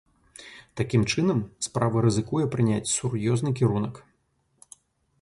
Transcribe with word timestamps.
Такім 0.79 1.01
чынам, 1.11 1.43
справа 1.67 1.97
рызыкуе 2.07 2.49
прыняць 2.57 2.91
сур'ёзны 2.97 3.49
кірунак. 3.61 4.05